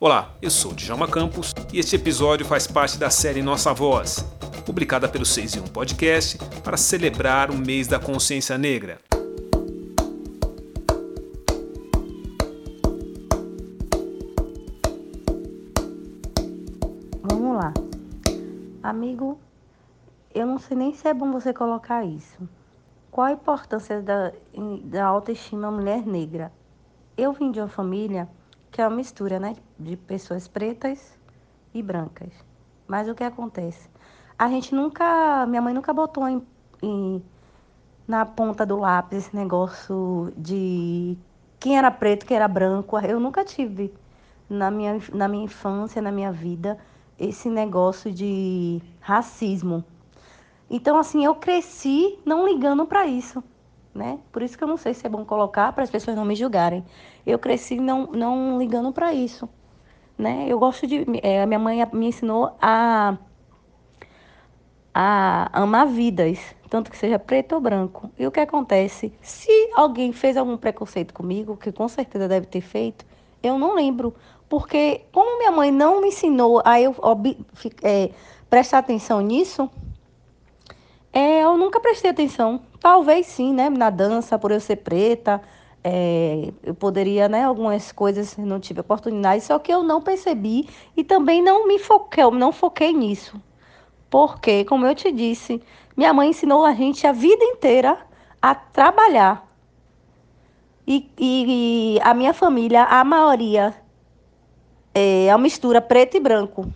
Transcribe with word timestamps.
Olá, 0.00 0.34
eu 0.42 0.50
sou 0.50 0.74
Djalma 0.74 1.06
Campos 1.06 1.54
e 1.72 1.78
este 1.78 1.94
episódio 1.94 2.44
faz 2.44 2.66
parte 2.66 2.98
da 2.98 3.08
série 3.10 3.40
Nossa 3.40 3.72
Voz, 3.72 4.26
publicada 4.66 5.08
pelo 5.08 5.24
6 5.24 5.54
e 5.54 5.60
1 5.60 5.64
Podcast 5.68 6.38
para 6.64 6.76
celebrar 6.76 7.48
o 7.48 7.56
mês 7.56 7.86
da 7.86 8.00
consciência 8.00 8.58
negra. 8.58 8.98
Vamos 17.22 17.56
lá. 17.56 17.72
Amigo, 18.82 19.38
eu 20.34 20.44
não 20.44 20.58
sei 20.58 20.76
nem 20.76 20.92
se 20.92 21.06
é 21.06 21.14
bom 21.14 21.30
você 21.30 21.54
colocar 21.54 22.04
isso. 22.04 22.48
Qual 23.12 23.28
a 23.28 23.32
importância 23.32 24.02
da, 24.02 24.32
da 24.82 25.06
autoestima 25.06 25.70
mulher 25.70 26.04
negra? 26.04 26.52
Eu 27.16 27.32
vim 27.32 27.52
de 27.52 27.60
uma 27.60 27.68
família 27.68 28.28
que 28.74 28.80
é 28.82 28.88
uma 28.88 28.96
mistura, 28.96 29.38
né, 29.38 29.54
de 29.78 29.96
pessoas 29.96 30.48
pretas 30.48 31.16
e 31.72 31.80
brancas. 31.80 32.32
Mas 32.88 33.08
o 33.08 33.14
que 33.14 33.22
acontece? 33.22 33.88
A 34.36 34.48
gente 34.48 34.74
nunca, 34.74 35.46
minha 35.46 35.62
mãe 35.62 35.72
nunca 35.72 35.92
botou 35.92 36.26
em, 36.26 36.44
em, 36.82 37.22
na 38.04 38.26
ponta 38.26 38.66
do 38.66 38.76
lápis 38.76 39.26
esse 39.26 39.36
negócio 39.36 40.32
de 40.36 41.16
quem 41.60 41.78
era 41.78 41.88
preto, 41.88 42.26
quem 42.26 42.36
era 42.36 42.48
branco. 42.48 42.98
Eu 42.98 43.20
nunca 43.20 43.44
tive 43.44 43.94
na 44.50 44.72
minha, 44.72 45.00
na 45.12 45.28
minha 45.28 45.44
infância, 45.44 46.02
na 46.02 46.10
minha 46.10 46.32
vida, 46.32 46.76
esse 47.16 47.48
negócio 47.48 48.10
de 48.10 48.82
racismo. 49.00 49.84
Então, 50.68 50.98
assim, 50.98 51.24
eu 51.24 51.36
cresci 51.36 52.18
não 52.26 52.44
ligando 52.44 52.84
para 52.86 53.06
isso 53.06 53.40
né? 53.94 54.18
Por 54.32 54.42
isso 54.42 54.58
que 54.58 54.64
eu 54.64 54.68
não 54.68 54.76
sei 54.76 54.92
se 54.92 55.06
é 55.06 55.08
bom 55.08 55.24
colocar 55.24 55.72
para 55.72 55.84
as 55.84 55.90
pessoas 55.90 56.16
não 56.16 56.24
me 56.24 56.34
julgarem. 56.34 56.84
Eu 57.24 57.38
cresci 57.38 57.76
não, 57.76 58.06
não 58.06 58.58
ligando 58.58 58.92
para 58.92 59.14
isso, 59.14 59.48
né? 60.18 60.46
Eu 60.48 60.58
gosto 60.58 60.86
de... 60.86 61.06
É, 61.22 61.46
minha 61.46 61.58
mãe 61.58 61.78
me 61.92 62.06
ensinou 62.06 62.56
a, 62.60 63.16
a 64.92 65.62
amar 65.62 65.86
vidas, 65.86 66.38
tanto 66.68 66.90
que 66.90 66.96
seja 66.96 67.18
preto 67.18 67.54
ou 67.54 67.60
branco. 67.60 68.10
E 68.18 68.26
o 68.26 68.32
que 68.32 68.40
acontece? 68.40 69.12
Se 69.22 69.70
alguém 69.74 70.12
fez 70.12 70.36
algum 70.36 70.56
preconceito 70.56 71.14
comigo, 71.14 71.56
que 71.56 71.70
com 71.70 71.86
certeza 71.86 72.26
deve 72.26 72.46
ter 72.46 72.60
feito, 72.60 73.06
eu 73.42 73.58
não 73.58 73.74
lembro. 73.74 74.14
Porque 74.48 75.02
como 75.12 75.38
minha 75.38 75.52
mãe 75.52 75.70
não 75.70 76.00
me 76.00 76.08
ensinou 76.08 76.60
a 76.64 76.80
eu 76.80 76.94
é, 77.82 78.10
prestar 78.50 78.78
atenção 78.78 79.20
nisso, 79.20 79.70
é, 81.14 81.44
eu 81.44 81.56
nunca 81.56 81.78
prestei 81.78 82.10
atenção. 82.10 82.60
Talvez 82.80 83.26
sim, 83.26 83.52
né? 83.54 83.70
Na 83.70 83.88
dança, 83.88 84.36
por 84.36 84.50
eu 84.50 84.58
ser 84.58 84.76
preta, 84.76 85.40
é, 85.82 86.52
eu 86.60 86.74
poderia, 86.74 87.28
né? 87.28 87.44
Algumas 87.44 87.92
coisas 87.92 88.36
não 88.36 88.58
tive 88.58 88.80
oportunidade, 88.80 89.44
só 89.44 89.58
que 89.60 89.72
eu 89.72 89.84
não 89.84 90.02
percebi 90.02 90.68
e 90.96 91.04
também 91.04 91.40
não 91.40 91.68
me 91.68 91.78
foquei, 91.78 92.28
não 92.32 92.50
foquei 92.50 92.92
nisso. 92.92 93.40
Porque, 94.10 94.64
como 94.64 94.86
eu 94.86 94.94
te 94.94 95.12
disse, 95.12 95.62
minha 95.96 96.12
mãe 96.12 96.30
ensinou 96.30 96.64
a 96.64 96.74
gente 96.74 97.06
a 97.06 97.12
vida 97.12 97.44
inteira 97.44 97.96
a 98.42 98.52
trabalhar. 98.52 99.48
E, 100.84 101.08
e, 101.16 101.94
e 101.96 102.00
a 102.02 102.12
minha 102.12 102.34
família, 102.34 102.82
a 102.84 103.04
maioria, 103.04 103.72
é 104.92 105.30
a 105.30 105.38
mistura 105.38 105.80
preto 105.80 106.16
e 106.16 106.20
branco, 106.20 106.66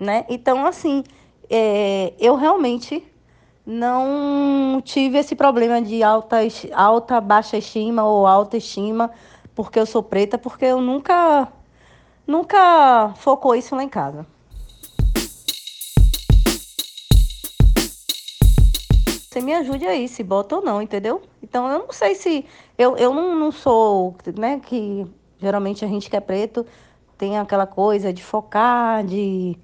né? 0.00 0.24
Então, 0.28 0.66
assim, 0.66 1.04
é, 1.50 2.14
eu 2.18 2.34
realmente 2.34 3.04
não 3.66 4.80
tive 4.84 5.18
esse 5.18 5.34
problema 5.34 5.80
de 5.80 6.02
alta, 6.02 6.38
alta 6.72 7.20
baixa 7.20 7.56
estima 7.56 8.04
ou 8.04 8.26
alta 8.26 8.56
estima 8.56 9.10
porque 9.54 9.78
eu 9.78 9.86
sou 9.86 10.02
preta, 10.02 10.36
porque 10.36 10.64
eu 10.64 10.80
nunca, 10.80 11.48
nunca 12.26 13.14
focou 13.16 13.54
isso 13.54 13.74
lá 13.74 13.82
em 13.82 13.88
casa. 13.88 14.26
Você 19.06 19.40
me 19.40 19.52
ajude 19.54 19.86
aí, 19.86 20.08
se 20.08 20.22
bota 20.22 20.56
ou 20.56 20.62
não, 20.62 20.80
entendeu? 20.80 21.22
Então 21.42 21.68
eu 21.68 21.80
não 21.80 21.92
sei 21.92 22.14
se. 22.14 22.44
Eu, 22.78 22.96
eu 22.96 23.12
não, 23.12 23.34
não 23.34 23.50
sou, 23.50 24.16
né? 24.38 24.60
Que 24.60 25.06
geralmente 25.38 25.84
a 25.84 25.88
gente 25.88 26.08
que 26.08 26.16
é 26.16 26.20
preto 26.20 26.64
tem 27.18 27.38
aquela 27.38 27.66
coisa 27.66 28.12
de 28.12 28.22
focar, 28.22 29.04
de 29.04 29.56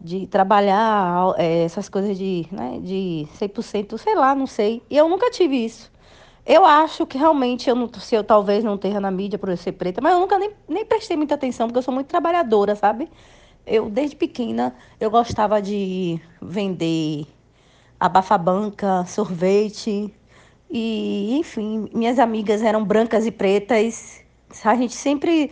de 0.00 0.26
trabalhar 0.26 1.34
é, 1.36 1.64
essas 1.64 1.88
coisas 1.88 2.16
de, 2.16 2.46
né, 2.52 2.78
de 2.82 3.26
100%, 3.38 3.98
sei 3.98 4.14
lá, 4.14 4.34
não 4.34 4.46
sei. 4.46 4.82
E 4.88 4.96
eu 4.96 5.08
nunca 5.08 5.30
tive 5.30 5.56
isso. 5.64 5.90
Eu 6.46 6.64
acho 6.64 7.06
que 7.06 7.18
realmente, 7.18 7.68
eu 7.68 7.74
não, 7.76 7.90
se 7.92 8.14
eu 8.14 8.24
talvez 8.24 8.64
não 8.64 8.78
tenha 8.78 9.00
na 9.00 9.10
mídia 9.10 9.38
por 9.38 9.50
eu 9.50 9.56
ser 9.56 9.72
preta, 9.72 10.00
mas 10.00 10.14
eu 10.14 10.20
nunca 10.20 10.38
nem, 10.38 10.50
nem 10.68 10.84
prestei 10.84 11.16
muita 11.16 11.34
atenção, 11.34 11.66
porque 11.66 11.78
eu 11.78 11.82
sou 11.82 11.92
muito 11.92 12.06
trabalhadora, 12.06 12.74
sabe? 12.74 13.10
Eu, 13.66 13.90
desde 13.90 14.16
pequena, 14.16 14.74
eu 14.98 15.10
gostava 15.10 15.60
de 15.60 16.18
vender 16.40 17.26
abafa-banca, 18.00 19.04
sorvete, 19.06 20.14
e, 20.70 21.38
enfim, 21.38 21.88
minhas 21.94 22.18
amigas 22.18 22.62
eram 22.62 22.84
brancas 22.84 23.26
e 23.26 23.30
pretas. 23.30 24.22
A 24.64 24.74
gente 24.74 24.94
sempre, 24.94 25.50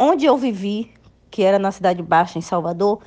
onde 0.00 0.24
eu 0.24 0.36
vivi, 0.36 0.92
que 1.30 1.42
era 1.42 1.58
na 1.58 1.70
Cidade 1.70 2.02
Baixa, 2.02 2.38
em 2.38 2.42
Salvador, 2.42 3.00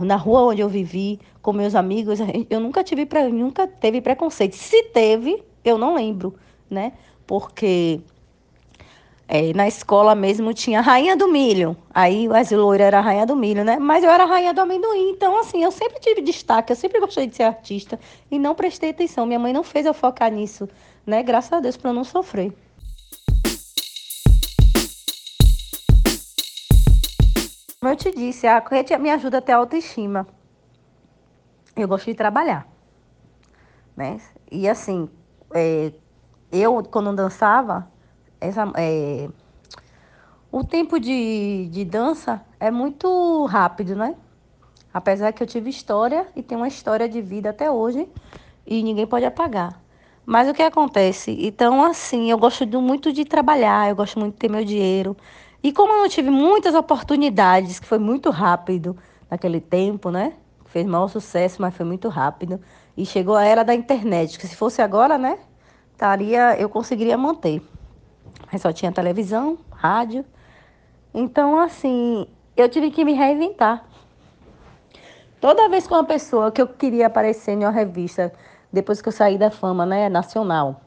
na 0.00 0.16
rua 0.16 0.42
onde 0.42 0.62
eu 0.62 0.68
vivi, 0.68 1.20
com 1.42 1.52
meus 1.52 1.74
amigos, 1.74 2.18
eu 2.48 2.60
nunca 2.60 2.82
tive, 2.82 3.06
nunca 3.32 3.66
teve 3.66 4.00
preconceito. 4.00 4.54
Se 4.54 4.84
teve, 4.84 5.42
eu 5.64 5.76
não 5.76 5.94
lembro, 5.94 6.34
né? 6.70 6.92
Porque 7.26 8.00
é, 9.28 9.52
na 9.52 9.66
escola 9.66 10.14
mesmo 10.14 10.54
tinha 10.54 10.80
rainha 10.80 11.16
do 11.16 11.28
milho. 11.28 11.76
Aí 11.92 12.28
as 12.32 12.50
loiras 12.50 12.86
era 12.86 13.00
rainha 13.00 13.26
do 13.26 13.36
milho, 13.36 13.64
né? 13.64 13.76
Mas 13.78 14.02
eu 14.04 14.10
era 14.10 14.24
rainha 14.24 14.54
do 14.54 14.60
amendoim. 14.60 15.10
Então, 15.10 15.38
assim, 15.40 15.62
eu 15.62 15.70
sempre 15.70 16.00
tive 16.00 16.20
destaque, 16.22 16.72
eu 16.72 16.76
sempre 16.76 17.00
gostei 17.00 17.26
de 17.26 17.36
ser 17.36 17.42
artista 17.42 17.98
e 18.30 18.38
não 18.38 18.54
prestei 18.54 18.90
atenção. 18.90 19.26
Minha 19.26 19.38
mãe 19.38 19.52
não 19.52 19.64
fez 19.64 19.84
eu 19.84 19.94
focar 19.94 20.30
nisso, 20.30 20.68
né? 21.04 21.22
Graças 21.22 21.52
a 21.52 21.60
Deus 21.60 21.76
para 21.76 21.92
não 21.92 22.04
sofrer. 22.04 22.52
Como 27.86 27.94
eu 27.94 27.98
te 27.98 28.10
disse, 28.10 28.48
a 28.48 28.60
corrente 28.60 28.98
me 28.98 29.08
ajuda 29.12 29.38
a 29.38 29.40
ter 29.40 29.52
autoestima. 29.52 30.26
Eu 31.76 31.86
gosto 31.86 32.06
de 32.06 32.16
trabalhar. 32.16 32.66
Né? 33.96 34.20
E 34.50 34.68
assim, 34.68 35.08
é, 35.54 35.92
eu 36.50 36.82
quando 36.82 37.14
dançava, 37.14 37.88
essa, 38.40 38.68
é, 38.76 39.28
o 40.50 40.64
tempo 40.64 40.98
de, 40.98 41.68
de 41.70 41.84
dança 41.84 42.44
é 42.58 42.72
muito 42.72 43.44
rápido, 43.44 43.94
né? 43.94 44.16
Apesar 44.92 45.32
que 45.32 45.40
eu 45.40 45.46
tive 45.46 45.70
história 45.70 46.26
e 46.34 46.42
tenho 46.42 46.62
uma 46.62 46.68
história 46.68 47.08
de 47.08 47.22
vida 47.22 47.50
até 47.50 47.70
hoje 47.70 48.08
e 48.66 48.82
ninguém 48.82 49.06
pode 49.06 49.24
apagar. 49.24 49.80
Mas 50.26 50.48
o 50.48 50.52
que 50.52 50.62
acontece? 50.64 51.36
Então, 51.38 51.84
assim, 51.84 52.32
eu 52.32 52.36
gosto 52.36 52.66
muito 52.82 53.12
de 53.12 53.24
trabalhar, 53.24 53.88
eu 53.88 53.94
gosto 53.94 54.18
muito 54.18 54.32
de 54.32 54.40
ter 54.40 54.50
meu 54.50 54.64
dinheiro. 54.64 55.16
E 55.62 55.72
como 55.72 55.92
eu 55.92 55.98
não 55.98 56.08
tive 56.08 56.30
muitas 56.30 56.74
oportunidades, 56.74 57.78
que 57.78 57.86
foi 57.86 57.98
muito 57.98 58.30
rápido 58.30 58.96
naquele 59.30 59.60
tempo, 59.60 60.10
né? 60.10 60.34
Fez 60.66 60.86
maior 60.86 61.08
sucesso, 61.08 61.60
mas 61.60 61.74
foi 61.74 61.86
muito 61.86 62.08
rápido. 62.08 62.60
E 62.96 63.04
chegou 63.04 63.36
a 63.36 63.44
era 63.44 63.64
da 63.64 63.74
internet, 63.74 64.38
que 64.38 64.46
se 64.46 64.56
fosse 64.56 64.80
agora, 64.82 65.18
né? 65.18 65.38
Taria, 65.96 66.58
eu 66.58 66.68
conseguiria 66.68 67.16
manter. 67.16 67.62
Mas 68.52 68.62
só 68.62 68.72
tinha 68.72 68.92
televisão, 68.92 69.58
rádio. 69.70 70.24
Então, 71.12 71.58
assim, 71.58 72.26
eu 72.56 72.68
tive 72.68 72.90
que 72.90 73.04
me 73.04 73.12
reinventar. 73.12 73.84
Toda 75.40 75.68
vez 75.68 75.86
que 75.86 75.92
uma 75.92 76.04
pessoa 76.04 76.50
que 76.50 76.60
eu 76.60 76.66
queria 76.66 77.06
aparecer 77.06 77.52
em 77.52 77.58
uma 77.64 77.70
revista, 77.70 78.32
depois 78.72 79.00
que 79.00 79.08
eu 79.08 79.12
saí 79.12 79.38
da 79.38 79.50
fama, 79.50 79.86
né, 79.86 80.08
nacional, 80.08 80.80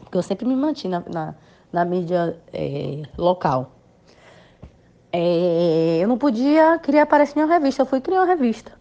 porque 0.00 0.16
eu 0.16 0.22
sempre 0.22 0.46
me 0.46 0.56
mantinha 0.56 1.00
na, 1.08 1.26
na 1.26 1.34
na 1.72 1.84
mídia 1.84 2.36
é, 2.52 3.02
local. 3.16 3.76
É, 5.12 5.98
eu 6.00 6.08
não 6.08 6.16
podia 6.18 6.78
queria 6.78 7.02
aparecer 7.02 7.38
em 7.38 7.42
uma 7.42 7.52
revista, 7.52 7.82
eu 7.82 7.86
fui 7.86 8.00
criar 8.00 8.20
uma 8.20 8.26
revista. 8.26 8.72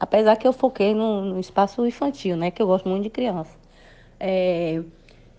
Apesar 0.00 0.36
que 0.36 0.46
eu 0.46 0.52
foquei 0.52 0.94
no, 0.94 1.22
no 1.22 1.40
espaço 1.40 1.84
infantil, 1.86 2.36
né? 2.36 2.50
Que 2.50 2.62
eu 2.62 2.66
gosto 2.66 2.88
muito 2.88 3.02
de 3.02 3.10
criança. 3.10 3.56
É, 4.20 4.82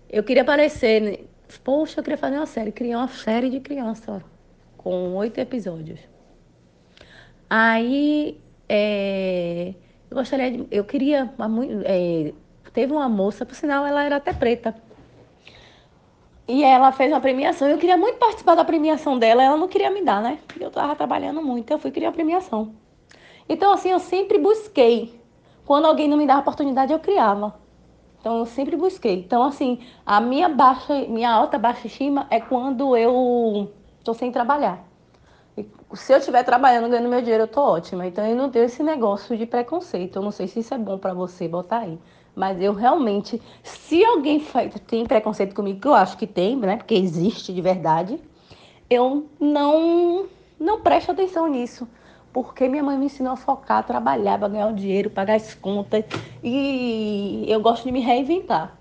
eu 0.08 0.22
queria 0.22 0.42
aparecer. 0.42 1.26
Poxa, 1.64 2.00
eu 2.00 2.04
queria 2.04 2.18
fazer 2.18 2.36
uma 2.36 2.46
série, 2.46 2.70
criar 2.70 2.98
uma 2.98 3.08
série 3.08 3.50
de 3.50 3.60
criança 3.60 4.22
com 4.76 5.14
oito 5.16 5.38
episódios. 5.38 6.00
Aí 7.48 8.38
é, 8.68 9.74
eu 10.10 10.16
gostaria 10.16 10.50
de. 10.50 10.66
Eu 10.70 10.84
queria. 10.84 11.32
É, 11.84 12.32
teve 12.72 12.92
uma 12.92 13.08
moça, 13.08 13.46
por 13.46 13.54
sinal, 13.54 13.86
ela 13.86 14.04
era 14.04 14.16
até 14.16 14.32
preta. 14.32 14.74
E 16.50 16.64
ela 16.64 16.90
fez 16.90 17.12
uma 17.12 17.20
premiação. 17.20 17.68
Eu 17.68 17.78
queria 17.78 17.96
muito 17.96 18.18
participar 18.18 18.56
da 18.56 18.64
premiação 18.64 19.16
dela. 19.16 19.40
Ela 19.40 19.56
não 19.56 19.68
queria 19.68 19.88
me 19.88 20.02
dar, 20.02 20.20
né? 20.20 20.40
Eu 20.58 20.66
estava 20.66 20.96
trabalhando 20.96 21.40
muito. 21.40 21.70
Eu 21.70 21.78
fui 21.78 21.92
criar 21.92 22.08
a 22.08 22.12
premiação. 22.12 22.74
Então, 23.48 23.72
assim, 23.72 23.90
eu 23.90 24.00
sempre 24.00 24.36
busquei. 24.36 25.22
Quando 25.64 25.84
alguém 25.84 26.08
não 26.08 26.16
me 26.16 26.26
dava 26.26 26.40
oportunidade, 26.40 26.92
eu 26.92 26.98
criava. 26.98 27.54
Então, 28.18 28.38
eu 28.38 28.46
sempre 28.46 28.76
busquei. 28.76 29.20
Então, 29.20 29.44
assim, 29.44 29.78
a 30.04 30.20
minha 30.20 30.48
baixa, 30.48 30.92
minha 31.06 31.30
alta 31.30 31.56
baixa 31.56 31.86
estima 31.86 32.26
é 32.30 32.40
quando 32.40 32.96
eu 32.96 33.72
estou 34.00 34.12
sem 34.12 34.32
trabalhar. 34.32 34.84
se 35.94 36.12
eu 36.12 36.18
estiver 36.18 36.42
trabalhando, 36.42 36.88
ganhando 36.88 37.08
meu 37.08 37.20
dinheiro, 37.20 37.44
eu 37.44 37.48
tô 37.48 37.60
ótima. 37.60 38.08
Então 38.08 38.26
eu 38.26 38.34
não 38.34 38.50
tenho 38.50 38.64
esse 38.64 38.82
negócio 38.82 39.36
de 39.36 39.46
preconceito. 39.46 40.16
Eu 40.16 40.22
não 40.22 40.32
sei 40.32 40.48
se 40.48 40.58
isso 40.58 40.74
é 40.74 40.78
bom 40.78 40.98
para 40.98 41.14
você 41.14 41.46
botar 41.46 41.78
aí. 41.78 41.96
Mas 42.34 42.60
eu 42.60 42.72
realmente, 42.72 43.40
se 43.62 44.04
alguém 44.04 44.44
tem 44.86 45.04
preconceito 45.04 45.54
comigo, 45.54 45.80
que 45.80 45.88
eu 45.88 45.94
acho 45.94 46.16
que 46.16 46.26
tem, 46.26 46.56
né? 46.56 46.76
Porque 46.76 46.94
existe 46.94 47.52
de 47.52 47.60
verdade, 47.60 48.20
eu 48.88 49.28
não 49.38 50.26
não 50.58 50.80
presto 50.82 51.10
atenção 51.10 51.46
nisso. 51.46 51.88
Porque 52.32 52.68
minha 52.68 52.82
mãe 52.82 52.96
me 52.96 53.06
ensinou 53.06 53.32
a 53.32 53.36
focar, 53.36 53.78
a 53.78 53.82
trabalhar 53.82 54.38
para 54.38 54.48
ganhar 54.48 54.68
o 54.68 54.74
dinheiro, 54.74 55.10
pagar 55.10 55.34
as 55.34 55.54
contas. 55.54 56.04
E 56.44 57.44
eu 57.48 57.60
gosto 57.60 57.84
de 57.84 57.92
me 57.92 58.00
reinventar. 58.00 58.78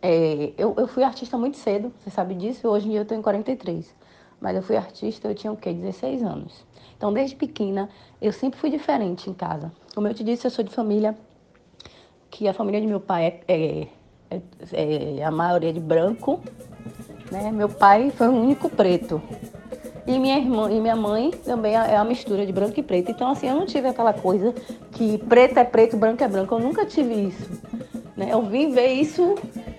É, 0.00 0.52
eu, 0.56 0.74
eu 0.76 0.88
fui 0.88 1.02
artista 1.02 1.36
muito 1.36 1.56
cedo, 1.56 1.92
você 1.98 2.10
sabe 2.10 2.34
disso, 2.34 2.66
hoje 2.68 2.86
em 2.86 2.90
dia 2.90 3.00
eu 3.00 3.04
tenho 3.04 3.22
43. 3.22 3.94
Mas 4.40 4.56
eu 4.56 4.62
fui 4.62 4.76
artista, 4.76 5.28
eu 5.28 5.34
tinha 5.34 5.52
o 5.52 5.56
quê? 5.56 5.72
16 5.72 6.22
anos. 6.22 6.67
Então, 6.98 7.12
desde 7.12 7.36
pequena, 7.36 7.88
eu 8.20 8.32
sempre 8.32 8.58
fui 8.58 8.70
diferente 8.70 9.30
em 9.30 9.32
casa. 9.32 9.70
Como 9.94 10.08
eu 10.08 10.12
te 10.12 10.24
disse, 10.24 10.48
eu 10.48 10.50
sou 10.50 10.64
de 10.64 10.70
família 10.72 11.16
que 12.28 12.48
a 12.48 12.52
família 12.52 12.80
de 12.80 12.88
meu 12.88 12.98
pai 12.98 13.40
é, 13.46 13.88
é, 14.30 14.40
é, 14.72 15.16
é 15.18 15.24
a 15.24 15.30
maioria 15.30 15.72
de 15.72 15.78
branco. 15.78 16.40
Né? 17.30 17.52
Meu 17.52 17.68
pai 17.68 18.10
foi 18.10 18.26
o 18.26 18.32
único 18.32 18.68
preto. 18.68 19.22
E 20.08 20.18
minha 20.18 20.38
irmã 20.38 20.72
e 20.72 20.80
minha 20.80 20.96
mãe 20.96 21.30
também 21.30 21.74
é 21.74 21.96
a 21.96 22.02
mistura 22.02 22.44
de 22.44 22.52
branco 22.52 22.80
e 22.80 22.82
preto. 22.82 23.12
Então, 23.12 23.30
assim, 23.30 23.46
eu 23.46 23.54
não 23.54 23.64
tive 23.64 23.86
aquela 23.86 24.12
coisa 24.12 24.52
que 24.90 25.18
preto 25.18 25.58
é 25.58 25.64
preto, 25.64 25.96
branco 25.96 26.24
é 26.24 26.28
branco. 26.28 26.52
Eu 26.52 26.58
nunca 26.58 26.84
tive 26.84 27.14
isso. 27.28 27.62
Né? 28.16 28.30
Eu 28.32 28.42
vim 28.42 28.72
ver 28.72 28.88
isso 28.94 29.36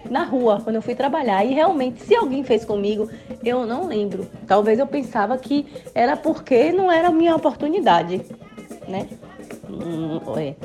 na 0.10 0.24
rua, 0.24 0.62
quando 0.64 0.78
eu 0.78 0.82
fui 0.82 0.96
trabalhar. 0.96 1.44
E 1.44 1.54
realmente, 1.54 2.02
se 2.02 2.16
alguém 2.16 2.46
fez 2.46 2.64
comigo, 2.64 3.10
eu 3.44 3.66
não 3.66 3.88
lembro. 3.88 4.28
Talvez 4.48 4.80
eu 4.80 4.88
pensava 4.88 5.38
que 5.38 5.66
era 5.94 6.18
porque 6.18 6.72
não 6.72 6.92
era 6.92 7.08
a 7.08 7.12
minha 7.12 7.36
oportunidade, 7.36 8.22
né? 8.88 9.08
Hum, 9.70 10.20
é. 10.38 10.56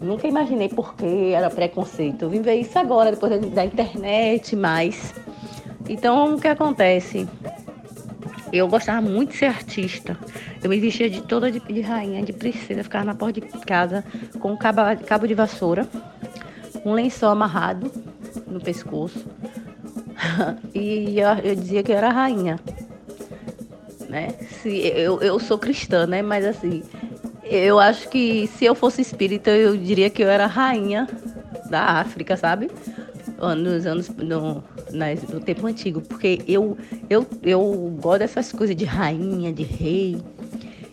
Nunca 0.00 0.26
imaginei 0.26 0.68
porque 0.68 1.32
era 1.34 1.50
preconceito. 1.50 2.22
Eu 2.22 2.30
vim 2.30 2.42
ver 2.42 2.56
isso 2.56 2.78
agora, 2.78 3.10
depois 3.10 3.40
da 3.50 3.64
internet, 3.64 4.54
mais. 4.54 5.14
Então, 5.88 6.34
o 6.34 6.40
que 6.40 6.48
acontece? 6.48 7.28
Eu 8.52 8.68
gostava 8.68 9.00
muito 9.00 9.32
de 9.32 9.38
ser 9.38 9.46
artista. 9.46 10.16
Eu 10.62 10.70
me 10.70 10.78
vestia 10.78 11.10
de 11.10 11.20
toda 11.22 11.50
de, 11.50 11.60
de 11.60 11.80
rainha, 11.80 12.22
de 12.22 12.32
princesa, 12.32 12.82
ficava 12.82 13.04
na 13.04 13.14
porta 13.14 13.40
de 13.40 13.48
casa 13.66 14.04
com 14.38 14.52
um 14.52 14.56
cabo, 14.56 14.80
cabo 15.04 15.26
de 15.26 15.34
vassoura, 15.34 15.88
um 16.84 16.92
lençol 16.92 17.30
amarrado 17.30 17.90
no 18.46 18.60
pescoço. 18.60 19.26
e 20.74 21.18
eu, 21.18 21.54
dizia 21.54 21.82
que 21.82 21.92
eu 21.92 21.96
era 21.96 22.10
rainha. 22.10 22.58
Né? 24.08 24.34
Se, 24.62 24.70
eu, 24.70 25.20
eu 25.20 25.38
sou 25.40 25.58
cristã, 25.58 26.06
né? 26.06 26.22
Mas 26.22 26.44
assim, 26.44 26.82
eu 27.44 27.78
acho 27.78 28.08
que 28.08 28.46
se 28.46 28.64
eu 28.64 28.74
fosse 28.74 29.02
espírita, 29.02 29.50
eu 29.50 29.76
diria 29.76 30.08
que 30.10 30.22
eu 30.22 30.28
era 30.28 30.46
rainha 30.46 31.08
da 31.68 32.00
África, 32.00 32.36
sabe? 32.36 32.70
Nos 33.56 33.86
anos. 33.86 34.08
No, 34.10 34.62
no 35.32 35.40
tempo 35.40 35.66
antigo. 35.66 36.00
Porque 36.00 36.40
eu, 36.46 36.76
eu, 37.10 37.26
eu 37.42 37.96
gosto 38.00 38.20
dessas 38.20 38.52
coisas 38.52 38.76
de 38.76 38.84
rainha, 38.84 39.52
de 39.52 39.62
rei. 39.62 40.18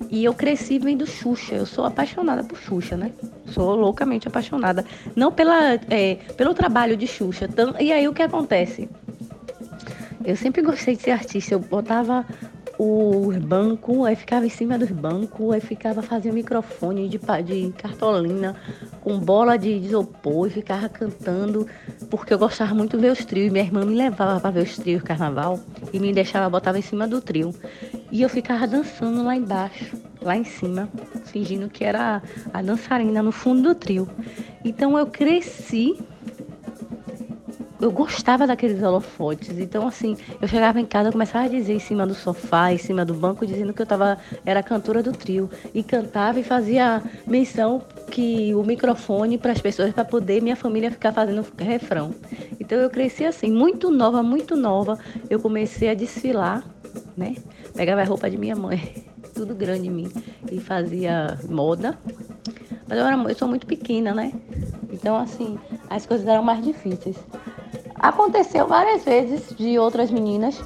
E 0.09 0.25
eu 0.25 0.33
cresci 0.33 0.77
vendo 0.77 1.05
Xuxa. 1.05 1.55
Eu 1.55 1.65
sou 1.65 1.85
apaixonada 1.85 2.43
por 2.43 2.57
Xuxa, 2.57 2.97
né? 2.97 3.11
Sou 3.45 3.75
loucamente 3.75 4.27
apaixonada. 4.27 4.83
Não 5.15 5.31
pela, 5.31 5.75
é, 5.89 6.15
pelo 6.35 6.53
trabalho 6.53 6.97
de 6.97 7.07
Xuxa. 7.07 7.49
E 7.79 7.93
aí 7.93 8.07
o 8.07 8.13
que 8.13 8.21
acontece? 8.21 8.89
Eu 10.23 10.35
sempre 10.35 10.61
gostei 10.61 10.95
de 10.95 11.01
ser 11.01 11.11
artista. 11.11 11.53
Eu 11.53 11.59
botava 11.59 12.25
os 12.77 13.37
bancos, 13.37 14.05
aí 14.05 14.15
ficava 14.15 14.45
em 14.45 14.49
cima 14.49 14.77
dos 14.77 14.89
bancos, 14.89 15.53
aí 15.53 15.61
ficava 15.61 16.01
fazendo 16.01 16.33
microfone 16.33 17.07
de, 17.07 17.19
de 17.43 17.73
cartolina 17.73 18.55
com 19.01 19.19
bola 19.19 19.57
de 19.57 19.69
isopor 19.69 20.47
e 20.47 20.49
ficava 20.49 20.89
cantando, 20.89 21.67
porque 22.09 22.33
eu 22.33 22.39
gostava 22.39 22.73
muito 22.73 22.97
de 22.97 23.03
ver 23.03 23.11
os 23.11 23.23
trios. 23.23 23.51
Minha 23.51 23.65
irmã 23.65 23.85
me 23.85 23.95
levava 23.95 24.39
para 24.39 24.51
ver 24.51 24.63
os 24.63 24.75
trios 24.77 25.03
carnaval 25.03 25.59
e 25.93 25.99
me 25.99 26.11
deixava, 26.13 26.49
botava 26.49 26.79
em 26.79 26.81
cima 26.81 27.07
do 27.07 27.21
trio. 27.21 27.53
E 28.11 28.21
eu 28.21 28.29
ficava 28.29 28.67
dançando 28.67 29.23
lá 29.23 29.35
embaixo, 29.35 29.95
lá 30.21 30.35
em 30.35 30.43
cima, 30.43 30.89
fingindo 31.25 31.69
que 31.69 31.83
era 31.83 32.21
a 32.53 32.61
dançarina 32.61 33.21
no 33.21 33.31
fundo 33.31 33.61
do 33.61 33.75
trio. 33.75 34.09
Então 34.63 34.97
eu 34.97 35.05
cresci 35.05 35.97
eu 37.81 37.91
gostava 37.91 38.45
daqueles 38.45 38.81
holofotes. 38.81 39.57
Então, 39.57 39.87
assim, 39.87 40.15
eu 40.39 40.47
chegava 40.47 40.79
em 40.79 40.85
casa, 40.85 41.09
eu 41.09 41.11
começava 41.11 41.45
a 41.45 41.47
dizer 41.47 41.73
em 41.73 41.79
cima 41.79 42.05
do 42.05 42.13
sofá, 42.13 42.71
em 42.71 42.77
cima 42.77 43.03
do 43.03 43.13
banco, 43.13 43.45
dizendo 43.45 43.73
que 43.73 43.81
eu 43.81 43.85
tava, 43.85 44.19
era 44.45 44.61
cantora 44.61 45.01
do 45.01 45.11
trio. 45.11 45.49
E 45.73 45.81
cantava 45.81 46.39
e 46.39 46.43
fazia 46.43 47.01
menção 47.25 47.81
que 48.11 48.53
o 48.53 48.63
microfone 48.63 49.37
para 49.37 49.51
as 49.51 49.59
pessoas, 49.59 49.91
para 49.93 50.05
poder 50.05 50.41
minha 50.41 50.55
família 50.55 50.91
ficar 50.91 51.11
fazendo 51.11 51.45
refrão. 51.57 52.13
Então, 52.59 52.77
eu 52.77 52.89
cresci 52.89 53.25
assim, 53.25 53.51
muito 53.51 53.89
nova, 53.89 54.21
muito 54.21 54.55
nova. 54.55 54.99
Eu 55.29 55.39
comecei 55.39 55.89
a 55.89 55.93
desfilar, 55.95 56.63
né? 57.17 57.35
Pegava 57.73 58.01
a 58.01 58.05
roupa 58.05 58.29
de 58.29 58.37
minha 58.37 58.55
mãe, 58.55 59.05
tudo 59.33 59.55
grande 59.55 59.87
em 59.87 59.91
mim, 59.91 60.11
e 60.51 60.59
fazia 60.59 61.39
moda. 61.49 61.97
Mas 62.87 62.99
eu, 62.99 63.05
era, 63.05 63.15
eu 63.15 63.35
sou 63.35 63.47
muito 63.47 63.65
pequena, 63.65 64.13
né? 64.13 64.33
Então, 64.91 65.15
assim, 65.15 65.57
as 65.89 66.05
coisas 66.05 66.27
eram 66.27 66.43
mais 66.43 66.63
difíceis. 66.63 67.15
Aconteceu 68.01 68.67
várias 68.67 69.03
vezes 69.03 69.55
de 69.55 69.77
outras 69.77 70.09
meninas, 70.09 70.59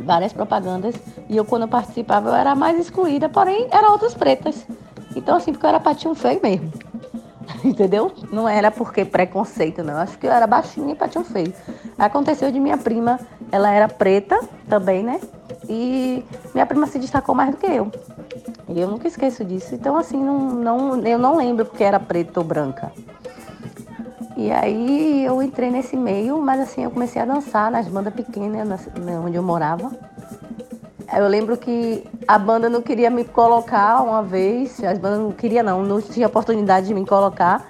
várias 0.00 0.32
propagandas, 0.32 0.96
e 1.28 1.36
eu, 1.36 1.44
quando 1.44 1.62
eu 1.62 1.68
participava, 1.68 2.30
eu 2.30 2.34
era 2.34 2.56
mais 2.56 2.76
excluída, 2.76 3.28
porém, 3.28 3.68
eram 3.70 3.92
outras 3.92 4.14
pretas. 4.14 4.66
Então, 5.14 5.36
assim, 5.36 5.52
porque 5.52 5.64
eu 5.64 5.68
era 5.68 5.78
patinho 5.78 6.12
feio 6.16 6.40
mesmo. 6.42 6.72
Entendeu? 7.62 8.10
Não 8.32 8.48
era 8.48 8.68
porque 8.72 9.04
preconceito, 9.04 9.84
não. 9.84 9.96
Acho 9.96 10.18
que 10.18 10.26
eu 10.26 10.32
era 10.32 10.44
baixinha 10.44 10.92
e 10.92 10.96
patinho 10.96 11.24
feio. 11.24 11.54
Aconteceu 11.96 12.50
de 12.50 12.58
minha 12.58 12.76
prima, 12.76 13.20
ela 13.52 13.70
era 13.70 13.86
preta 13.86 14.40
também, 14.68 15.04
né? 15.04 15.20
E 15.68 16.24
minha 16.52 16.66
prima 16.66 16.88
se 16.88 16.98
destacou 16.98 17.32
mais 17.32 17.52
do 17.52 17.56
que 17.58 17.66
eu. 17.66 17.92
E 18.68 18.80
eu 18.80 18.88
nunca 18.88 19.06
esqueço 19.06 19.44
disso. 19.44 19.72
Então, 19.72 19.96
assim, 19.96 20.16
não, 20.16 20.38
não, 20.50 21.06
eu 21.06 21.18
não 21.18 21.36
lembro 21.36 21.64
porque 21.64 21.84
era 21.84 22.00
preta 22.00 22.40
ou 22.40 22.44
branca. 22.44 22.90
E 24.44 24.52
aí 24.52 25.24
eu 25.24 25.42
entrei 25.42 25.70
nesse 25.70 25.96
meio, 25.96 26.38
mas 26.38 26.60
assim, 26.60 26.84
eu 26.84 26.90
comecei 26.90 27.22
a 27.22 27.24
dançar 27.24 27.70
nas 27.70 27.88
bandas 27.88 28.12
pequenas, 28.12 28.68
né, 28.94 29.18
onde 29.18 29.36
eu 29.36 29.42
morava. 29.42 29.90
Eu 31.16 31.26
lembro 31.28 31.56
que 31.56 32.04
a 32.28 32.38
banda 32.38 32.68
não 32.68 32.82
queria 32.82 33.08
me 33.08 33.24
colocar 33.24 34.02
uma 34.02 34.22
vez, 34.22 34.84
as 34.84 34.98
bandas 34.98 35.20
não 35.20 35.32
queria 35.32 35.62
não, 35.62 35.82
não 35.82 35.98
tinha 35.98 36.26
oportunidade 36.26 36.88
de 36.88 36.92
me 36.92 37.06
colocar. 37.06 37.66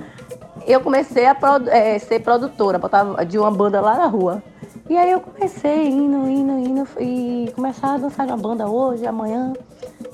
Eu 0.67 0.81
comecei 0.81 1.27
a 1.27 1.37
é, 1.69 1.97
ser 2.01 2.19
produtora, 2.23 2.77
botava 2.77 3.25
de 3.25 3.39
uma 3.39 3.53
banda 3.53 3.81
lá 3.81 3.97
na 3.97 4.07
rua. 4.07 4.43
E 4.91 4.97
aí 4.97 5.13
eu 5.13 5.21
comecei 5.21 5.87
indo, 5.87 6.29
indo, 6.29 6.59
indo 6.59 6.89
e 6.99 7.53
começar 7.55 7.95
a 7.95 7.99
dançar 7.99 8.27
na 8.27 8.37
banda 8.37 8.67
hoje, 8.67 9.07
amanhã. 9.07 9.53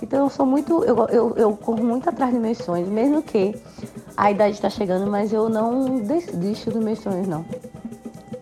Então 0.03 0.25
eu 0.25 0.29
sou 0.29 0.45
muito, 0.45 0.85
eu, 0.85 1.07
eu, 1.09 1.35
eu 1.39 1.57
corro 1.57 1.83
muito 1.83 2.07
atrás 2.11 2.31
dos 2.33 2.43
meus 2.43 2.59
sonhos, 2.59 2.89
mesmo 2.91 3.23
que 3.23 3.55
a 4.17 4.31
idade 4.31 4.55
está 4.55 4.71
chegando, 4.71 5.11
mas 5.11 5.33
eu 5.33 5.49
não 5.49 6.01
desisto 6.01 6.71
dos 6.71 6.83
meus 6.83 6.99
sonhos, 7.01 7.27
não. 7.27 7.45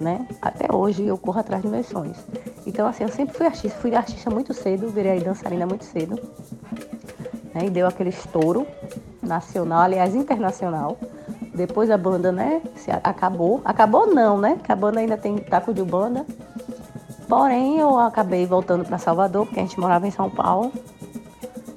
Né? 0.00 0.26
Até 0.40 0.72
hoje 0.74 1.04
eu 1.04 1.18
corro 1.18 1.40
atrás 1.40 1.62
dos 1.62 1.70
meus 1.70 1.86
sonhos. 1.86 2.16
Então, 2.66 2.86
assim, 2.86 3.04
eu 3.04 3.08
sempre 3.08 3.36
fui 3.36 3.46
artista, 3.46 3.78
fui 3.78 3.94
artista 3.94 4.30
muito 4.30 4.54
cedo, 4.54 4.88
virei 4.90 5.20
dançarina 5.20 5.66
muito 5.66 5.84
cedo. 5.84 6.20
Né? 7.54 7.66
E 7.66 7.70
deu 7.70 7.86
aquele 7.86 8.10
estouro 8.10 8.66
nacional, 9.22 9.80
aliás, 9.80 10.14
internacional. 10.14 10.96
Depois 11.54 11.90
a 11.90 11.98
banda, 11.98 12.30
né, 12.30 12.62
se 12.76 12.90
acabou. 12.90 13.60
Acabou 13.64 14.06
não, 14.06 14.38
né? 14.38 14.54
Porque 14.54 14.70
a 14.70 14.76
banda 14.76 15.00
ainda 15.00 15.16
tem 15.16 15.36
taco 15.38 15.74
de 15.74 15.82
banda. 15.82 16.24
Porém, 17.28 17.78
eu 17.78 17.98
acabei 17.98 18.46
voltando 18.46 18.84
para 18.84 18.96
Salvador, 18.96 19.44
porque 19.44 19.60
a 19.60 19.62
gente 19.62 19.78
morava 19.78 20.06
em 20.06 20.10
São 20.10 20.30
Paulo 20.30 20.72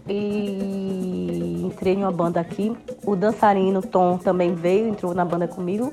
e 0.07 1.63
entrei 1.65 1.95
em 1.95 2.03
uma 2.03 2.11
banda 2.11 2.39
aqui. 2.39 2.75
O 3.05 3.15
dançarino 3.15 3.81
Tom 3.81 4.17
também 4.17 4.53
veio, 4.53 4.87
entrou 4.87 5.13
na 5.13 5.25
banda 5.25 5.47
comigo, 5.47 5.91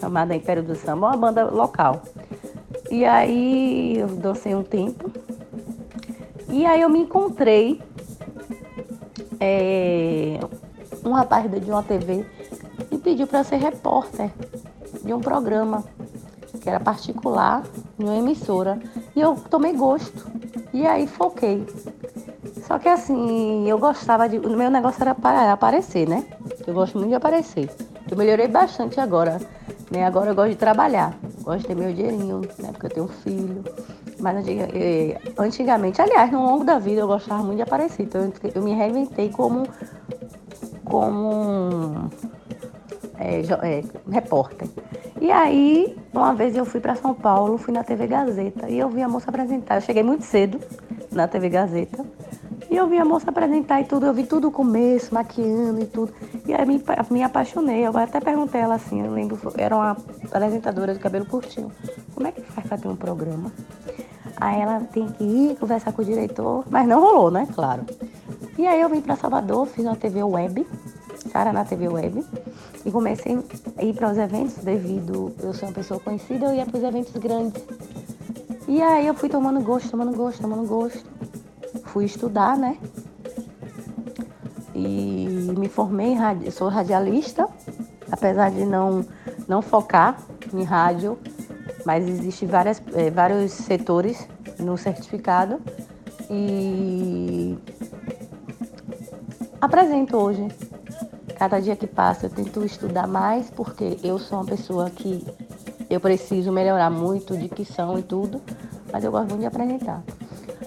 chamada 0.00 0.34
Império 0.34 0.62
do 0.62 0.74
Samba, 0.74 1.08
uma 1.08 1.16
banda 1.16 1.44
local. 1.44 2.02
E 2.90 3.04
aí 3.04 3.98
eu 3.98 4.08
dancei 4.08 4.54
um 4.54 4.62
tempo. 4.62 5.10
E 6.48 6.66
aí 6.66 6.80
eu 6.80 6.88
me 6.88 7.00
encontrei 7.00 7.80
é, 9.38 10.40
um 11.04 11.12
rapaz 11.12 11.50
de 11.50 11.70
uma 11.70 11.82
TV 11.82 12.26
e 12.90 12.98
pediu 12.98 13.26
para 13.26 13.44
ser 13.44 13.56
repórter 13.56 14.30
de 15.04 15.12
um 15.14 15.20
programa 15.20 15.84
que 16.60 16.68
era 16.68 16.80
particular, 16.80 17.62
em 17.98 18.04
uma 18.04 18.16
emissora. 18.16 18.78
E 19.14 19.20
eu 19.20 19.36
tomei 19.48 19.72
gosto. 19.72 20.30
E 20.72 20.86
aí 20.86 21.06
foquei. 21.06 21.66
Só 22.70 22.78
que 22.78 22.88
assim, 22.88 23.68
eu 23.68 23.80
gostava 23.80 24.28
de. 24.28 24.38
O 24.38 24.56
meu 24.56 24.70
negócio 24.70 25.02
era 25.02 25.16
aparecer, 25.52 26.08
né? 26.08 26.24
Eu 26.64 26.72
gosto 26.72 26.96
muito 26.96 27.08
de 27.08 27.16
aparecer. 27.16 27.68
Eu 28.08 28.16
melhorei 28.16 28.46
bastante 28.46 29.00
agora. 29.00 29.40
Né? 29.90 30.04
Agora 30.04 30.30
eu 30.30 30.36
gosto 30.36 30.50
de 30.50 30.56
trabalhar. 30.56 31.12
gosto 31.42 31.62
de 31.62 31.66
ter 31.66 31.74
meu 31.74 31.92
dinheirinho, 31.92 32.42
né? 32.60 32.68
Porque 32.70 32.86
eu 32.86 32.90
tenho 32.90 33.06
um 33.06 33.08
filho. 33.08 33.64
Mas 34.20 34.46
eh, 34.46 35.18
antigamente, 35.36 36.00
aliás, 36.00 36.30
no 36.30 36.46
longo 36.46 36.62
da 36.62 36.78
vida 36.78 37.00
eu 37.00 37.08
gostava 37.08 37.42
muito 37.42 37.56
de 37.56 37.62
aparecer. 37.62 38.04
Então 38.04 38.32
eu 38.54 38.62
me 38.62 38.72
reinventei 38.72 39.30
como, 39.30 39.66
como 40.84 42.08
é, 43.18 43.40
é, 43.40 43.84
repórter. 44.08 44.68
E 45.20 45.32
aí, 45.32 45.98
uma 46.14 46.34
vez 46.34 46.54
eu 46.54 46.64
fui 46.64 46.78
para 46.78 46.94
São 46.94 47.14
Paulo, 47.14 47.58
fui 47.58 47.74
na 47.74 47.82
TV 47.82 48.06
Gazeta 48.06 48.70
e 48.70 48.78
eu 48.78 48.88
vi 48.88 49.02
a 49.02 49.08
moça 49.08 49.28
apresentar. 49.28 49.74
Eu 49.74 49.80
cheguei 49.80 50.04
muito 50.04 50.24
cedo 50.24 50.60
na 51.10 51.26
TV 51.26 51.48
Gazeta 51.48 52.06
e 52.70 52.76
eu 52.76 52.86
vi 52.86 52.98
a 52.98 53.04
moça 53.04 53.30
apresentar 53.30 53.80
e 53.80 53.84
tudo. 53.84 54.06
Eu 54.06 54.14
vi 54.14 54.24
tudo 54.24 54.48
o 54.48 54.52
começo, 54.52 55.12
maquiando 55.12 55.80
e 55.80 55.86
tudo. 55.86 56.12
E 56.46 56.54
aí 56.54 56.64
me, 56.64 56.80
me 57.10 57.22
apaixonei. 57.22 57.84
Eu 57.84 57.96
até 57.98 58.20
perguntei 58.20 58.60
ela 58.60 58.76
assim, 58.76 59.04
eu 59.04 59.12
lembro, 59.12 59.38
era 59.56 59.74
uma 59.74 59.96
apresentadora 60.30 60.94
de 60.94 61.00
cabelo 61.00 61.26
curtinho. 61.26 61.72
Como 62.14 62.28
é 62.28 62.32
que 62.32 62.40
faz 62.42 62.66
para 62.66 62.78
ter 62.78 62.88
um 62.88 62.94
programa? 62.94 63.52
Aí 64.36 64.60
ela 64.60 64.80
tem 64.80 65.08
que 65.08 65.24
ir 65.24 65.56
conversar 65.56 65.92
com 65.92 66.00
o 66.00 66.04
diretor, 66.04 66.64
mas 66.70 66.86
não 66.86 67.00
rolou, 67.00 67.30
né? 67.30 67.46
Claro. 67.54 67.84
E 68.56 68.66
aí 68.66 68.80
eu 68.80 68.88
vim 68.88 69.00
para 69.00 69.16
Salvador, 69.16 69.66
fiz 69.66 69.84
uma 69.84 69.96
TV 69.96 70.22
web, 70.22 70.66
Sara 71.30 71.52
na 71.52 71.64
TV 71.64 71.88
web, 71.88 72.24
e 72.84 72.90
comecei 72.90 73.38
a 73.76 73.84
ir 73.84 73.94
para 73.94 74.10
os 74.10 74.16
eventos 74.16 74.54
devido 74.58 75.34
eu 75.42 75.52
ser 75.52 75.66
uma 75.66 75.72
pessoa 75.72 75.98
conhecida, 75.98 76.46
eu 76.46 76.54
ia 76.54 76.64
para 76.64 76.78
os 76.78 76.84
eventos 76.84 77.12
grandes. 77.16 77.62
E 78.68 78.80
aí 78.80 79.06
eu 79.06 79.14
fui 79.14 79.28
tomando 79.28 79.60
gosto, 79.60 79.90
tomando 79.90 80.16
gosto, 80.16 80.40
tomando 80.40 80.66
gosto. 80.66 81.04
Fui 81.92 82.04
estudar, 82.04 82.56
né? 82.56 82.78
E 84.74 85.52
me 85.58 85.68
formei, 85.68 86.16
sou 86.52 86.68
radialista, 86.68 87.48
apesar 88.10 88.52
de 88.52 88.64
não, 88.64 89.04
não 89.48 89.60
focar 89.60 90.16
em 90.54 90.62
rádio, 90.62 91.18
mas 91.84 92.08
existem 92.08 92.48
é, 92.94 93.10
vários 93.10 93.50
setores 93.50 94.28
no 94.60 94.78
certificado 94.78 95.60
e 96.30 97.58
apresento 99.60 100.16
hoje. 100.16 100.46
Cada 101.36 101.58
dia 101.58 101.74
que 101.74 101.88
passa 101.88 102.26
eu 102.26 102.30
tento 102.30 102.64
estudar 102.64 103.08
mais 103.08 103.50
porque 103.50 103.98
eu 104.04 104.16
sou 104.16 104.38
uma 104.38 104.46
pessoa 104.46 104.88
que 104.90 105.26
eu 105.88 105.98
preciso 105.98 106.52
melhorar 106.52 106.90
muito 106.90 107.36
de 107.36 107.48
dicção 107.48 107.98
e 107.98 108.02
tudo, 108.02 108.40
mas 108.92 109.02
eu 109.02 109.10
gosto 109.10 109.30
muito 109.30 109.40
de 109.40 109.46
apresentar. 109.46 110.04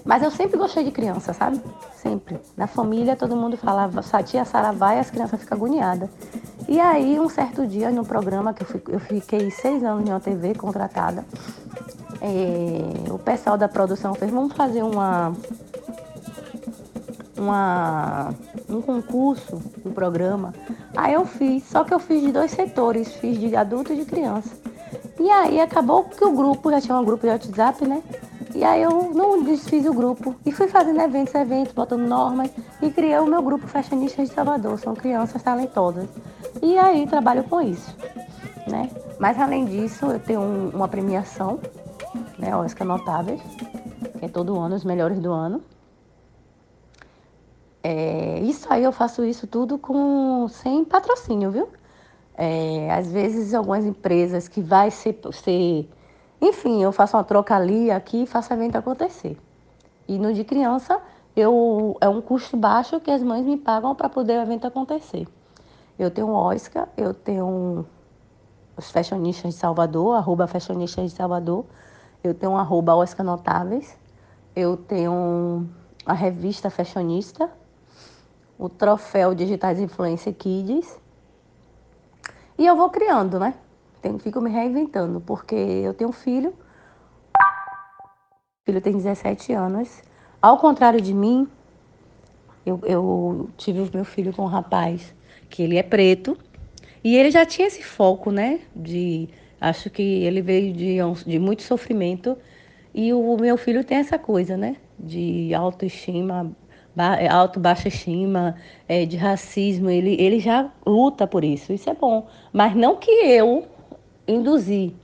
Mas 0.05 0.21
eu 0.21 0.29
sempre 0.29 0.57
gostei 0.57 0.83
de 0.83 0.91
criança, 0.91 1.33
sabe? 1.33 1.61
Sempre. 1.95 2.39
Na 2.57 2.67
família 2.67 3.15
todo 3.15 3.35
mundo 3.35 3.55
falava, 3.55 4.01
tia 4.23 4.43
Sara 4.43 4.71
vai, 4.71 4.99
as 4.99 5.09
crianças 5.09 5.39
ficam 5.39 5.57
agoniadas. 5.57 6.09
E 6.67 6.79
aí, 6.79 7.19
um 7.19 7.29
certo 7.29 7.65
dia, 7.65 7.89
no 7.89 8.05
programa, 8.05 8.53
que 8.53 8.63
eu, 8.63 8.67
fui, 8.67 8.81
eu 8.89 8.99
fiquei 8.99 9.49
seis 9.51 9.83
anos 9.83 10.07
em 10.07 10.11
uma 10.11 10.19
TV 10.19 10.55
contratada, 10.55 11.25
é, 12.21 13.11
o 13.11 13.19
pessoal 13.19 13.57
da 13.57 13.67
produção 13.67 14.13
fez, 14.13 14.31
vamos 14.31 14.53
fazer 14.53 14.81
uma, 14.81 15.33
uma, 17.37 18.33
um 18.69 18.81
concurso, 18.81 19.61
um 19.85 19.91
programa. 19.91 20.53
Aí 20.95 21.13
eu 21.13 21.25
fiz, 21.25 21.65
só 21.65 21.83
que 21.83 21.93
eu 21.93 21.99
fiz 21.99 22.21
de 22.21 22.31
dois 22.31 22.51
setores, 22.51 23.13
fiz 23.15 23.37
de 23.37 23.55
adulto 23.55 23.93
e 23.93 23.97
de 23.97 24.05
criança. 24.05 24.55
E 25.19 25.29
aí 25.29 25.59
acabou 25.59 26.05
que 26.05 26.23
o 26.23 26.31
grupo, 26.31 26.71
já 26.71 26.79
tinha 26.81 26.97
um 26.97 27.05
grupo 27.05 27.25
de 27.25 27.31
WhatsApp, 27.31 27.85
né? 27.85 28.01
E 28.55 28.63
aí 28.63 28.83
eu 28.83 29.11
não 29.13 29.43
desfiz 29.43 29.85
o 29.85 29.93
grupo 29.93 30.35
e 30.45 30.51
fui 30.51 30.67
fazendo 30.67 31.01
eventos, 31.01 31.33
eventos, 31.33 31.73
botando 31.73 32.01
normas 32.01 32.51
e 32.81 32.89
criei 32.91 33.17
o 33.17 33.25
meu 33.25 33.41
grupo 33.41 33.67
Fashionistas 33.67 34.29
de 34.29 34.35
Salvador. 34.35 34.77
São 34.79 34.93
crianças 34.93 35.41
talentosas. 35.41 36.07
E 36.61 36.77
aí 36.77 37.07
trabalho 37.07 37.43
com 37.45 37.61
isso, 37.61 37.95
né? 38.67 38.89
Mas 39.19 39.39
além 39.39 39.65
disso, 39.65 40.05
eu 40.05 40.19
tenho 40.19 40.41
um, 40.41 40.69
uma 40.69 40.87
premiação, 40.87 41.59
né, 42.37 42.55
Oscar 42.55 42.87
Notáveis, 42.87 43.41
que 44.19 44.25
é 44.25 44.27
todo 44.27 44.59
ano, 44.59 44.75
os 44.75 44.83
melhores 44.83 45.19
do 45.19 45.31
ano. 45.31 45.61
É, 47.81 48.39
isso 48.41 48.71
aí 48.71 48.83
eu 48.83 48.91
faço 48.91 49.25
isso 49.25 49.47
tudo 49.47 49.77
com 49.77 50.47
sem 50.47 50.85
patrocínio, 50.85 51.51
viu? 51.51 51.67
É, 52.35 52.91
às 52.91 53.11
vezes 53.11 53.53
algumas 53.53 53.85
empresas 53.85 54.47
que 54.47 54.61
vai 54.61 54.89
ser, 54.89 55.19
ser 55.33 55.89
enfim, 56.43 56.83
eu 56.83 56.91
faço 56.91 57.15
uma 57.15 57.23
troca 57.23 57.55
ali, 57.55 57.89
aqui 57.89 58.25
faço 58.25 58.51
o 58.51 58.57
evento 58.57 58.75
acontecer. 58.75 59.37
E 60.07 60.19
no 60.19 60.33
de 60.33 60.43
criança, 60.43 60.99
eu, 61.35 61.95
é 62.01 62.09
um 62.09 62.21
custo 62.21 62.57
baixo 62.57 62.99
que 62.99 63.09
as 63.09 63.23
mães 63.23 63.45
me 63.45 63.55
pagam 63.55 63.95
para 63.95 64.09
poder 64.09 64.39
o 64.39 64.41
evento 64.41 64.67
acontecer. 64.67 65.25
Eu 65.97 66.11
tenho 66.11 66.27
o 66.27 66.33
Oscar, 66.33 66.89
eu 66.97 67.13
tenho 67.13 67.85
os 68.75 68.91
fashionistas 68.91 69.53
de 69.53 69.59
Salvador, 69.59 70.17
arroba 70.17 70.45
fashionistas 70.45 71.11
de 71.11 71.15
Salvador, 71.15 71.65
eu 72.21 72.33
tenho 72.33 72.57
arroba 72.57 72.93
Oscar 72.95 73.25
Notáveis, 73.25 73.97
eu 74.53 74.75
tenho 74.75 75.69
a 76.05 76.13
revista 76.13 76.69
Fashionista, 76.69 77.49
o 78.59 78.67
troféu 78.67 79.33
Digitais 79.33 79.79
Influencer 79.79 80.33
Kids, 80.33 80.99
e 82.57 82.65
eu 82.65 82.75
vou 82.75 82.89
criando, 82.89 83.39
né? 83.39 83.53
Tenho, 84.03 84.19
fico 84.19 84.41
me 84.41 84.49
reinventando, 84.49 85.21
porque 85.21 85.55
eu 85.55 85.93
tenho 85.93 86.09
um 86.09 86.13
filho, 86.13 86.49
o 87.39 88.65
filho 88.65 88.81
tem 88.81 88.91
17 88.91 89.53
anos, 89.53 90.03
ao 90.41 90.57
contrário 90.57 90.99
de 90.99 91.13
mim, 91.13 91.47
eu, 92.65 92.81
eu 92.83 93.49
tive 93.55 93.79
o 93.79 93.89
meu 93.93 94.03
filho 94.03 94.33
com 94.33 94.43
um 94.43 94.47
rapaz 94.47 95.15
que 95.49 95.63
ele 95.63 95.77
é 95.77 95.83
preto, 95.83 96.37
e 97.01 97.15
ele 97.15 97.31
já 97.31 97.45
tinha 97.45 97.65
esse 97.65 97.81
foco, 97.81 98.29
né? 98.29 98.59
De 98.75 99.29
acho 99.59 99.89
que 99.89 100.01
ele 100.01 100.41
veio 100.41 100.73
de, 100.73 100.97
de 101.25 101.39
muito 101.39 101.63
sofrimento 101.63 102.37
e 102.93 103.13
o 103.13 103.37
meu 103.37 103.57
filho 103.57 103.85
tem 103.85 103.99
essa 103.99 104.17
coisa, 104.19 104.57
né? 104.57 104.75
De 104.99 105.53
autoestima, 105.53 106.53
alto 107.29 107.59
baixa 107.59 107.87
estima, 107.87 108.55
é, 108.87 109.05
de 109.05 109.15
racismo. 109.15 109.89
Ele, 109.89 110.15
ele 110.19 110.39
já 110.39 110.69
luta 110.85 111.25
por 111.25 111.43
isso. 111.43 111.71
Isso 111.71 111.89
é 111.89 111.93
bom, 111.93 112.27
mas 112.51 112.75
não 112.75 112.97
que 112.97 113.11
eu 113.11 113.65
induzi 114.27 114.95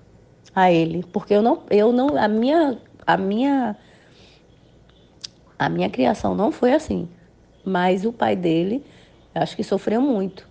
a 0.56 0.72
ele, 0.72 1.04
porque 1.12 1.34
eu 1.34 1.42
não, 1.42 1.64
eu 1.70 1.92
não, 1.92 2.18
a 2.18 2.28
minha, 2.28 2.78
a 3.06 3.18
minha, 3.18 3.76
a 5.58 5.70
minha 5.70 5.90
criação 5.90 6.36
não 6.36 6.52
foi 6.52 6.74
assim. 6.74 7.08
Mas 7.64 8.06
o 8.06 8.12
pai 8.12 8.36
dele 8.36 8.84
Acho 9.34 9.56
que 9.56 9.64
sofreu 9.64 10.02
muito. 10.02 10.48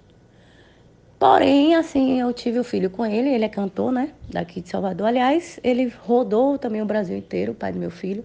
Porém, 1.19 1.75
assim, 1.75 2.21
eu 2.21 2.33
tive 2.33 2.61
o 2.61 2.65
filho 2.65 2.89
com 2.89 3.05
ele, 3.05 3.29
ele 3.29 3.45
é 3.45 3.49
cantor, 3.49 3.91
né? 3.91 4.13
Daqui 4.31 4.61
de 4.61 4.69
Salvador. 4.69 5.09
Aliás, 5.09 5.59
ele 5.65 5.93
rodou 6.05 6.57
também 6.57 6.81
o 6.81 6.87
Brasil 6.87 7.17
inteiro, 7.17 7.53
o 7.53 7.55
pai 7.55 7.73
do 7.73 7.79
meu 7.79 7.91
filho. 7.91 8.25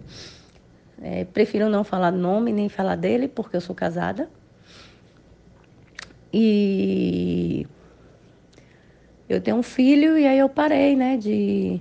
É, 1.01 1.25
prefiro 1.25 1.69
não 1.69 1.83
falar 1.83 2.11
nome 2.11 2.53
nem 2.53 2.69
falar 2.69 2.95
dele, 2.95 3.27
porque 3.27 3.57
eu 3.57 3.61
sou 3.61 3.75
casada. 3.75 4.29
E 6.31 7.65
eu 9.29 9.41
tenho 9.41 9.57
um 9.57 9.63
filho 9.63 10.17
e 10.17 10.25
aí 10.27 10.37
eu 10.37 10.49
parei, 10.49 10.95
né, 10.95 11.17
de 11.17 11.79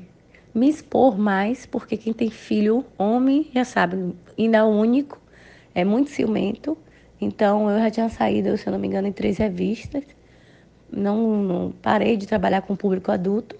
me 0.55 0.69
expor 0.69 1.19
mais, 1.19 1.67
porque 1.67 1.97
quem 1.97 2.13
tem 2.13 2.31
filho, 2.31 2.85
homem, 2.99 3.51
já 3.55 3.65
sabe, 3.65 4.15
ainda 4.39 4.59
é 4.59 4.63
único, 4.63 5.21
é 5.75 5.85
muito 5.85 6.11
ciumento. 6.11 6.77
Então, 7.21 7.71
eu 7.71 7.79
já 7.79 7.91
tinha 7.91 8.09
saído, 8.09 8.57
se 8.59 8.67
eu 8.67 8.73
não 8.73 8.79
me 8.79 8.89
engano, 8.89 9.07
em 9.09 9.13
três 9.13 9.39
revistas. 9.39 10.05
Não, 10.91 11.43
não 11.43 11.73
parei 11.81 12.17
de 12.17 12.27
trabalhar 12.27 12.63
com 12.63 12.77
público 12.77 13.11
adulto. 13.13 13.57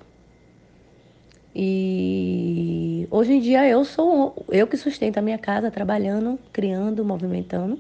E 1.55 3.07
hoje 3.11 3.35
em 3.35 3.41
dia 3.41 3.69
eu 3.69 3.85
sou 3.85 4.45
eu 4.51 4.67
que 4.67 4.77
sustento 4.77 5.19
a 5.19 5.23
minha 5.23 5.39
casa, 5.39 5.71
trabalhando, 5.71 6.39
criando, 6.53 7.05
movimentando, 7.05 7.79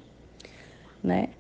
né? 1.03 1.31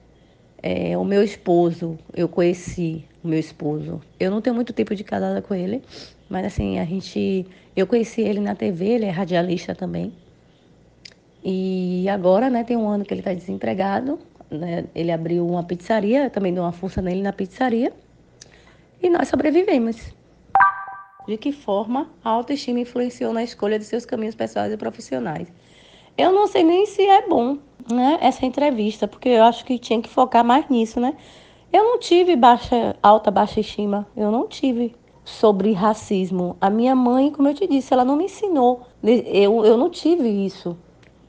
É, 0.62 0.97
o 0.97 1.04
meu 1.04 1.23
esposo, 1.23 1.99
eu 2.14 2.28
conheci 2.28 3.04
o 3.23 3.28
meu 3.28 3.38
esposo. 3.38 4.00
Eu 4.21 4.31
não 4.31 4.40
tenho 4.40 4.54
muito 4.54 4.73
tempo 4.73 4.95
de 4.95 5.02
casada 5.02 5.42
com 5.42 5.54
ele, 5.54 5.83
mas 6.31 6.47
assim, 6.47 6.78
a 6.78 6.85
gente, 6.85 7.47
eu 7.75 7.87
conheci 7.87 8.21
ele 8.21 8.40
na 8.40 8.54
TV, 8.54 8.87
ele 8.87 9.07
é 9.07 9.11
radialista 9.11 9.75
também. 9.75 10.12
E 11.45 12.09
agora, 12.09 12.49
né, 12.49 12.62
tem 12.62 12.76
um 12.76 12.88
ano 12.88 13.04
que 13.04 13.12
ele 13.12 13.21
está 13.21 13.35
desempregado, 13.35 14.19
né? 14.49 14.85
Ele 14.95 15.11
abriu 15.11 15.47
uma 15.47 15.64
pizzaria, 15.64 16.31
também 16.31 16.54
deu 16.54 16.62
uma 16.62 16.73
força 16.73 17.02
nele 17.02 17.23
na 17.23 17.33
pizzaria. 17.33 17.92
E 19.02 19.09
nós 19.11 19.28
sobrevivemos. 19.28 20.14
De 21.26 21.37
que 21.37 21.52
forma 21.52 22.11
a 22.23 22.31
autoestima 22.31 22.81
influenciou 22.81 23.33
na 23.33 23.42
escolha 23.42 23.78
de 23.78 23.85
seus 23.85 24.04
caminhos 24.04 24.35
pessoais 24.35 24.73
e 24.73 24.76
profissionais? 24.76 25.49
Eu 26.16 26.33
não 26.33 26.47
sei 26.47 26.62
nem 26.62 26.87
se 26.87 27.02
é 27.02 27.26
bom, 27.26 27.59
né, 27.90 28.19
essa 28.21 28.45
entrevista, 28.45 29.09
porque 29.09 29.28
eu 29.28 29.45
acho 29.45 29.64
que 29.64 29.78
tinha 29.78 30.00
que 30.00 30.09
focar 30.09 30.45
mais 30.45 30.69
nisso, 30.69 31.00
né? 31.00 31.14
Eu 31.73 31.85
não 31.85 31.99
tive 31.99 32.37
baixa, 32.37 32.95
alta 33.02 33.31
baixa 33.31 33.61
estima, 33.61 34.07
eu 34.14 34.31
não 34.31 34.47
tive 34.47 34.95
sobre 35.25 35.73
racismo. 35.73 36.57
A 36.61 36.69
minha 36.69 36.95
mãe, 36.95 37.31
como 37.31 37.49
eu 37.49 37.54
te 37.54 37.66
disse, 37.66 37.95
ela 37.95 38.04
não 38.04 38.16
me 38.16 38.25
ensinou. 38.25 38.83
Eu, 39.02 39.64
eu 39.64 39.76
não 39.76 39.88
tive 39.88 40.28
isso. 40.28 40.76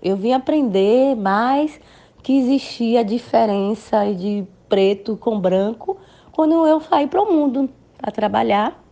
Eu 0.02 0.18
vim 0.18 0.34
aprender 0.34 1.16
mais 1.16 1.80
que 2.22 2.38
existia 2.38 3.06
diferença 3.06 4.14
de 4.14 4.46
preto 4.68 5.16
com 5.16 5.40
branco 5.40 5.98
quando 6.32 6.66
eu 6.66 6.82
saí 6.82 7.08
para 7.08 7.22
o 7.22 7.32
mundo 7.32 7.70
a 8.02 8.12
trabalhar, 8.12 8.84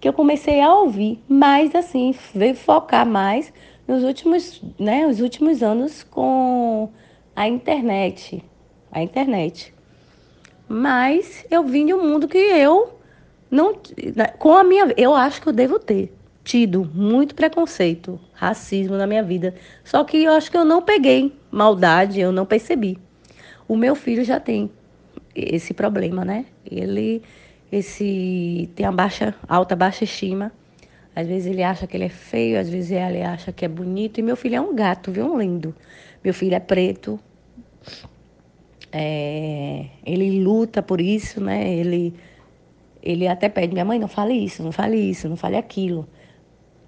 que 0.00 0.08
eu 0.08 0.12
comecei 0.12 0.60
a 0.60 0.72
ouvir, 0.72 1.22
mas 1.28 1.74
assim, 1.74 2.14
veio 2.34 2.54
focar 2.54 3.06
mais 3.06 3.52
nos 3.86 4.02
últimos, 4.02 4.62
né, 4.78 5.06
os 5.06 5.20
últimos 5.20 5.62
anos 5.62 6.02
com 6.02 6.90
a 7.34 7.48
internet, 7.48 8.42
a 8.90 9.02
internet. 9.02 9.74
Mas 10.68 11.44
eu 11.50 11.62
vim 11.64 11.86
de 11.86 11.94
um 11.94 12.02
mundo 12.02 12.26
que 12.26 12.38
eu 12.38 12.98
não 13.50 13.78
com 14.38 14.54
a 14.54 14.64
minha, 14.64 14.92
eu 14.96 15.14
acho 15.14 15.40
que 15.40 15.48
eu 15.48 15.52
devo 15.52 15.78
ter 15.78 16.12
tido 16.42 16.90
muito 16.94 17.34
preconceito, 17.34 18.20
racismo 18.32 18.96
na 18.96 19.06
minha 19.06 19.22
vida. 19.22 19.54
Só 19.82 20.04
que 20.04 20.24
eu 20.24 20.32
acho 20.32 20.50
que 20.50 20.56
eu 20.56 20.64
não 20.64 20.82
peguei 20.82 21.32
maldade, 21.50 22.20
eu 22.20 22.32
não 22.32 22.44
percebi. 22.44 22.98
O 23.66 23.76
meu 23.76 23.94
filho 23.94 24.24
já 24.24 24.38
tem 24.38 24.70
esse 25.34 25.72
problema, 25.72 26.24
né? 26.24 26.44
Ele 26.70 27.22
esse 27.72 28.70
tem 28.76 28.86
a 28.86 28.92
baixa, 28.92 29.34
alta 29.48 29.74
baixa 29.74 30.04
estima. 30.04 30.52
Às 31.14 31.26
vezes 31.26 31.46
ele 31.46 31.62
acha 31.62 31.86
que 31.86 31.96
ele 31.96 32.04
é 32.04 32.08
feio, 32.08 32.58
às 32.58 32.68
vezes 32.68 32.90
ele 32.90 33.22
acha 33.22 33.52
que 33.52 33.64
é 33.64 33.68
bonito. 33.68 34.18
E 34.18 34.22
meu 34.22 34.36
filho 34.36 34.56
é 34.56 34.60
um 34.60 34.74
gato, 34.74 35.12
viu? 35.12 35.32
Um 35.32 35.38
lindo. 35.38 35.74
Meu 36.22 36.34
filho 36.34 36.54
é 36.54 36.60
preto. 36.60 37.18
É, 38.92 39.86
ele 40.04 40.42
luta 40.42 40.82
por 40.82 41.00
isso, 41.00 41.40
né? 41.40 41.72
Ele, 41.72 42.14
ele 43.02 43.28
até 43.28 43.48
pede, 43.48 43.72
minha 43.72 43.84
mãe, 43.84 43.98
não 43.98 44.08
fale 44.08 44.34
isso, 44.34 44.62
não 44.62 44.72
fale 44.72 44.96
isso, 44.96 45.28
não 45.28 45.36
fale 45.36 45.56
aquilo 45.56 46.08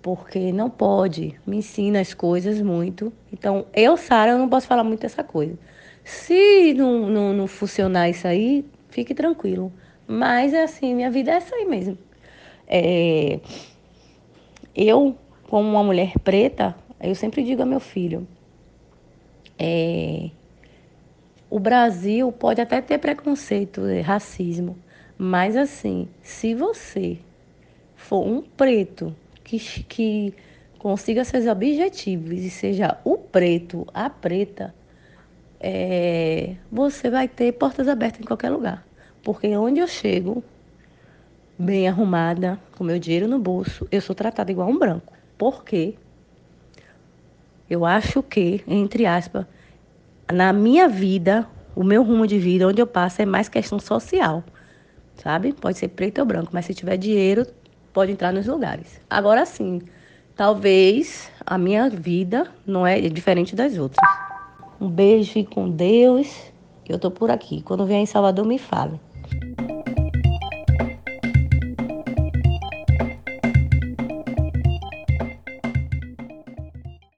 porque 0.07 0.53
não 0.53 0.71
pode, 0.71 1.35
me 1.45 1.57
ensina 1.57 2.01
as 2.01 2.15
coisas 2.15 2.63
muito. 2.63 3.13
Então, 3.33 3.67
eu, 3.75 3.97
Sara, 3.97 4.31
eu 4.31 4.39
não 4.39 4.49
posso 4.49 4.65
falar 4.65 4.85
muito 4.85 5.01
dessa 5.01 5.25
coisa. 5.25 5.59
Se 6.05 6.73
não, 6.75 7.11
não, 7.11 7.33
não 7.33 7.49
funcionar 7.49 8.09
isso 8.09 8.25
aí, 8.25 8.65
fique 8.89 9.13
tranquilo. 9.13 9.73
Mas, 10.07 10.55
é 10.55 10.63
assim, 10.63 10.95
minha 10.95 11.11
vida 11.11 11.33
é 11.33 11.35
essa 11.35 11.57
aí 11.57 11.65
mesmo. 11.65 11.99
É... 12.69 13.41
Eu, 14.77 15.17
como 15.49 15.69
uma 15.71 15.83
mulher 15.83 16.19
preta, 16.19 16.77
eu 17.01 17.15
sempre 17.15 17.43
digo 17.43 17.63
a 17.63 17.67
meu 17.67 17.81
filho, 17.81 18.29
é... 19.59 20.31
o 21.49 21.59
Brasil 21.59 22.31
pode 22.31 22.61
até 22.61 22.83
ter 22.83 22.99
preconceito, 22.99 23.87
é, 23.87 24.01
racismo, 24.01 24.77
mas 25.17 25.57
assim, 25.57 26.09
se 26.23 26.55
você 26.55 27.19
for 27.97 28.27
um 28.27 28.43
preto 28.43 29.17
que, 29.43 29.59
que 29.85 30.35
consiga 30.79 31.25
seus 31.25 31.47
objetivos 31.47 32.33
e 32.33 32.51
seja 32.51 32.99
o 33.03 33.17
preto, 33.17 33.87
a 33.95 34.11
preta, 34.11 34.75
é, 35.59 36.55
você 36.71 37.09
vai 37.09 37.27
ter 37.29 37.53
portas 37.53 37.89
abertas 37.89 38.21
em 38.21 38.25
qualquer 38.25 38.51
lugar. 38.51 38.87
Porque 39.23 39.57
onde 39.57 39.81
eu 39.81 39.89
chego, 39.89 40.45
bem 41.59 41.89
arrumada, 41.89 42.59
com 42.77 42.85
meu 42.85 42.99
dinheiro 42.99 43.27
no 43.27 43.39
bolso, 43.39 43.87
eu 43.91 44.01
sou 44.01 44.15
tratada 44.15 44.51
igual 44.51 44.69
um 44.69 44.79
branco. 44.79 45.13
Por 45.39 45.65
quê? 45.65 45.95
Eu 47.69 47.85
acho 47.85 48.23
que, 48.23 48.63
entre 48.67 49.07
aspas, 49.07 49.47
na 50.33 50.53
minha 50.53 50.89
vida, 50.89 51.49
o 51.75 51.83
meu 51.83 52.03
rumo 52.03 52.27
de 52.27 52.39
vida, 52.39 52.67
onde 52.67 52.81
eu 52.81 52.87
passo, 52.87 53.23
é 53.23 53.27
mais 53.27 53.49
questão 53.49 53.79
social. 53.79 54.45
Sabe? 55.17 55.53
Pode 55.53 55.79
ser 55.79 55.89
preto 55.89 56.19
ou 56.19 56.27
branco, 56.27 56.51
mas 56.53 56.67
se 56.67 56.75
tiver 56.75 56.97
dinheiro, 56.97 57.47
pode 57.93 58.13
entrar 58.13 58.33
nos 58.33 58.47
lugares. 58.47 59.01
Agora 59.09 59.47
sim, 59.47 59.81
talvez 60.35 61.31
a 61.45 61.57
minha 61.57 61.89
vida 61.89 62.47
não 62.67 62.87
é 62.87 63.01
diferente 63.01 63.57
das 63.57 63.79
outras. 63.79 64.07
Um 64.81 64.89
beijo 64.89 65.43
com 65.47 65.71
Deus. 65.71 66.53
Eu 66.89 66.99
tô 66.99 67.11
por 67.11 67.31
aqui. 67.31 67.63
Quando 67.63 67.87
vier 67.87 67.99
em 67.99 68.07
Salvador, 68.07 68.47
me 68.47 68.59
fale. 68.59 69.01